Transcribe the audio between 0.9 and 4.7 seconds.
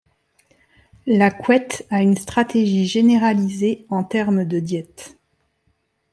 La couette a une stratégie généralisée en termes de